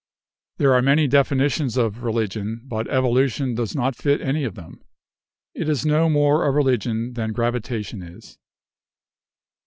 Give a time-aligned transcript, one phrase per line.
[0.57, 4.81] There are many definitions of religion, but evolution does not fit any of them.
[5.53, 8.39] It is no more a religion than gravitation is.